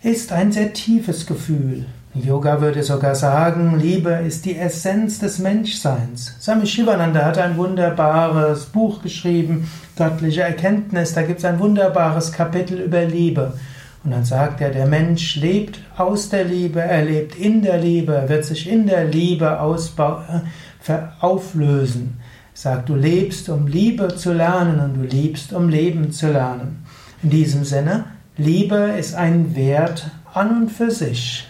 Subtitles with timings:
[0.03, 1.87] ist ein sehr tiefes Gefühl.
[2.13, 6.37] Yoga würde sogar sagen, Liebe ist die Essenz des Menschseins.
[6.41, 11.15] Swami Shivananda hat ein wunderbares Buch geschrieben, Göttliche Erkenntnis.
[11.15, 13.55] Da gibt es ein wunderbares Kapitel über Liebe.
[14.07, 18.15] Und dann sagt er, der Mensch lebt aus der Liebe, er lebt in der Liebe,
[18.15, 19.47] er wird sich in der Liebe
[20.87, 22.21] äh, auflösen.
[22.55, 26.85] Er sagt, du lebst, um Liebe zu lernen und du liebst, um Leben zu lernen.
[27.25, 28.05] In diesem Sinne,
[28.37, 31.45] Liebe ist ein Wert an und für sich.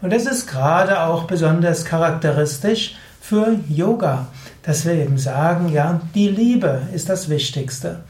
[0.00, 4.26] Und das ist gerade auch besonders charakteristisch für Yoga,
[4.64, 8.00] dass wir eben sagen, ja, die Liebe ist das Wichtigste.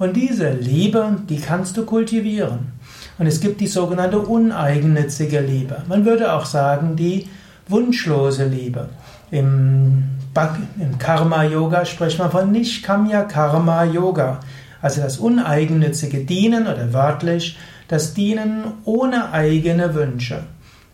[0.00, 2.72] Und diese Liebe, die kannst du kultivieren.
[3.18, 5.82] Und es gibt die sogenannte uneigennützige Liebe.
[5.88, 7.28] Man würde auch sagen, die
[7.68, 8.88] wunschlose Liebe.
[9.30, 10.04] Im,
[10.78, 14.40] im Karma-Yoga spricht man von Nishkamya-Karma-Yoga.
[14.80, 20.44] Also das uneigennützige Dienen oder wörtlich das Dienen ohne eigene Wünsche.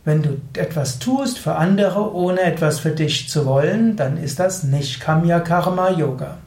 [0.05, 4.64] Wenn du etwas tust für andere, ohne etwas für dich zu wollen, dann ist das
[4.64, 6.38] Nishkamya Karma Yoga.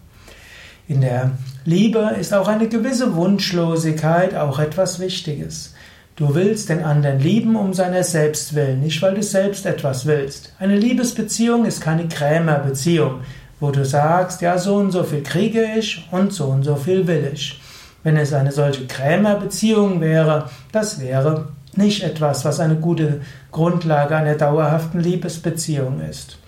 [0.90, 1.30] In der
[1.66, 5.76] Liebe ist auch eine gewisse Wunschlosigkeit auch etwas Wichtiges.
[6.16, 10.52] Du willst den anderen lieben um seiner selbst willen, nicht weil du selbst etwas willst.
[10.58, 13.20] Eine Liebesbeziehung ist keine Krämerbeziehung,
[13.60, 17.06] wo du sagst, ja, so und so viel kriege ich und so und so viel
[17.06, 17.62] will ich.
[18.02, 24.34] Wenn es eine solche Krämerbeziehung wäre, das wäre nicht etwas, was eine gute Grundlage einer
[24.34, 26.40] dauerhaften Liebesbeziehung ist.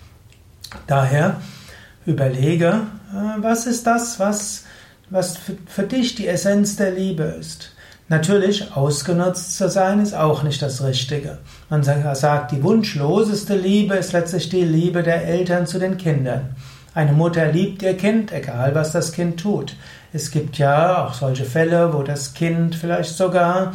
[0.88, 1.36] Daher
[2.06, 2.80] überlege,
[3.12, 4.64] äh, was ist das, was
[5.12, 7.72] was für dich die Essenz der Liebe ist.
[8.08, 11.38] Natürlich, ausgenutzt zu sein, ist auch nicht das Richtige.
[11.68, 16.56] Man sagt, die wunschloseste Liebe ist letztlich die Liebe der Eltern zu den Kindern.
[16.94, 19.76] Eine Mutter liebt ihr Kind, egal was das Kind tut.
[20.12, 23.74] Es gibt ja auch solche Fälle, wo das Kind vielleicht sogar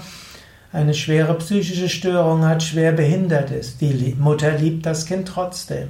[0.73, 3.81] eine schwere psychische Störung hat, schwer behindert ist.
[3.81, 5.89] Die Mutter liebt das Kind trotzdem.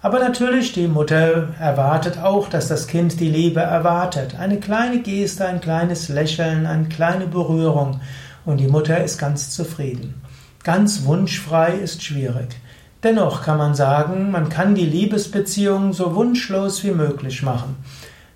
[0.00, 4.38] Aber natürlich, die Mutter erwartet auch, dass das Kind die Liebe erwartet.
[4.38, 8.00] Eine kleine Geste, ein kleines Lächeln, eine kleine Berührung
[8.44, 10.22] und die Mutter ist ganz zufrieden.
[10.62, 12.56] Ganz wunschfrei ist schwierig.
[13.02, 17.76] Dennoch kann man sagen, man kann die Liebesbeziehung so wunschlos wie möglich machen.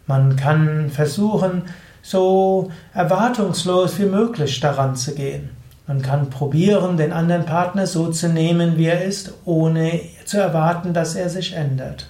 [0.09, 1.63] Man kann versuchen,
[2.03, 5.51] so erwartungslos wie möglich daran zu gehen.
[5.87, 10.93] Man kann probieren, den anderen Partner so zu nehmen, wie er ist, ohne zu erwarten,
[10.93, 12.07] dass er sich ändert.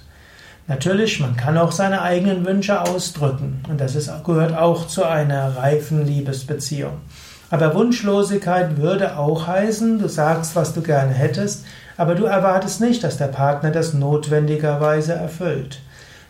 [0.67, 5.57] Natürlich, man kann auch seine eigenen Wünsche ausdrücken und das ist, gehört auch zu einer
[5.57, 7.01] reifen Liebesbeziehung.
[7.49, 11.65] Aber Wunschlosigkeit würde auch heißen, du sagst, was du gerne hättest,
[11.97, 15.81] aber du erwartest nicht, dass der Partner das notwendigerweise erfüllt.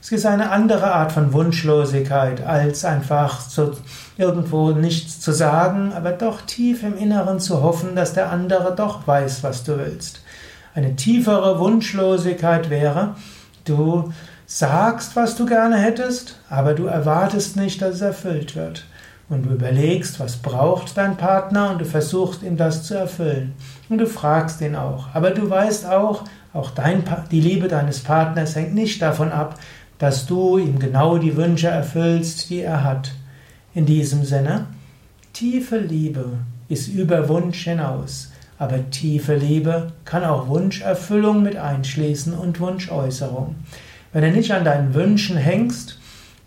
[0.04, 3.72] Es ist eine andere Art von Wunschlosigkeit, als einfach zu,
[4.18, 9.08] irgendwo nichts zu sagen, aber doch tief im Inneren zu hoffen, dass der andere doch
[9.08, 10.22] weiß, was du willst.
[10.76, 13.16] Eine tiefere Wunschlosigkeit wäre,
[13.64, 14.12] du
[14.46, 18.84] sagst, was du gerne hättest, aber du erwartest nicht, dass es erfüllt wird.
[19.30, 23.54] Und du überlegst, was braucht dein Partner und du versuchst ihm das zu erfüllen.
[23.88, 25.08] Und du fragst ihn auch.
[25.14, 29.56] Aber du weißt auch, auch dein, die Liebe deines Partners hängt nicht davon ab,
[30.04, 33.14] dass du ihm genau die Wünsche erfüllst, die er hat.
[33.74, 34.66] In diesem Sinne,
[35.32, 42.60] tiefe Liebe ist über Wunsch hinaus, aber tiefe Liebe kann auch Wunscherfüllung mit einschließen und
[42.60, 43.56] Wunschäußerung.
[44.12, 45.98] Wenn du nicht an deinen Wünschen hängst,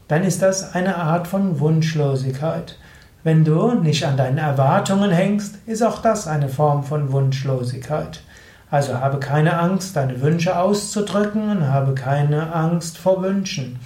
[0.06, 2.76] dann ist das eine Art von Wunschlosigkeit.
[3.24, 8.20] Wenn du nicht an deinen Erwartungen hängst, ist auch das eine Form von Wunschlosigkeit.
[8.70, 13.78] Also habe keine Angst, deine Wünsche auszudrücken und habe keine Angst vor Wünschen.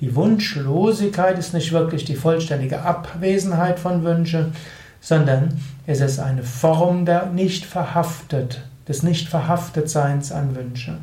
[0.00, 4.54] Die Wunschlosigkeit ist nicht wirklich die vollständige Abwesenheit von Wünschen,
[5.00, 10.96] sondern es ist eine Form der nicht verhaftet, des nicht verhaftetseins an Wünsche.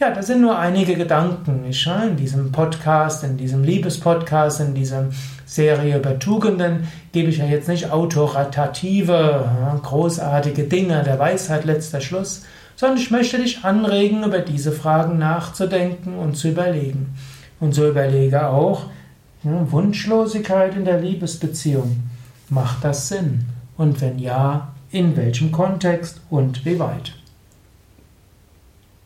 [0.00, 5.06] Ja, das sind nur einige Gedanken in diesem Podcast, in diesem Liebespodcast, in dieser
[5.46, 9.48] Serie über Tugenden gebe ich ja jetzt nicht autoritative,
[9.82, 12.42] großartige Dinge der Weisheit letzter Schluss,
[12.74, 17.14] sondern ich möchte dich anregen, über diese Fragen nachzudenken und zu überlegen.
[17.60, 18.86] Und so überlege auch,
[19.44, 22.02] Wunschlosigkeit in der Liebesbeziehung,
[22.48, 23.44] macht das Sinn?
[23.76, 27.12] Und wenn ja, in welchem Kontext und wie weit?